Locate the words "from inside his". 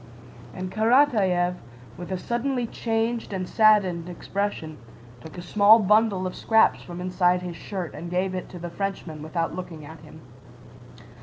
6.81-7.55